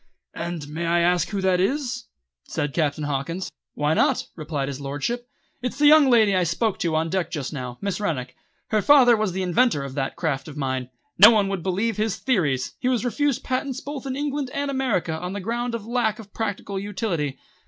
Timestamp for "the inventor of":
9.33-9.93